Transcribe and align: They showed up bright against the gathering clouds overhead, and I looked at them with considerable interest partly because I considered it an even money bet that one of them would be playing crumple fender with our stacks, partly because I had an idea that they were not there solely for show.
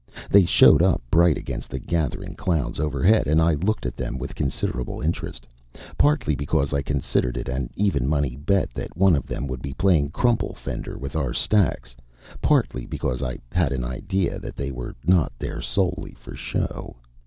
They 0.31 0.45
showed 0.45 0.81
up 0.81 0.99
bright 1.11 1.37
against 1.37 1.69
the 1.69 1.77
gathering 1.77 2.33
clouds 2.33 2.79
overhead, 2.79 3.27
and 3.27 3.39
I 3.39 3.53
looked 3.53 3.85
at 3.85 3.95
them 3.95 4.17
with 4.17 4.33
considerable 4.33 4.99
interest 4.99 5.45
partly 5.95 6.33
because 6.35 6.73
I 6.73 6.81
considered 6.81 7.37
it 7.37 7.47
an 7.47 7.69
even 7.75 8.07
money 8.07 8.35
bet 8.35 8.71
that 8.71 8.97
one 8.97 9.15
of 9.15 9.27
them 9.27 9.45
would 9.45 9.61
be 9.61 9.73
playing 9.75 10.09
crumple 10.09 10.55
fender 10.55 10.97
with 10.97 11.15
our 11.15 11.33
stacks, 11.33 11.95
partly 12.41 12.87
because 12.87 13.21
I 13.21 13.37
had 13.51 13.71
an 13.71 13.83
idea 13.85 14.39
that 14.39 14.55
they 14.55 14.71
were 14.71 14.95
not 15.05 15.33
there 15.37 15.61
solely 15.61 16.15
for 16.15 16.33
show. 16.35 16.95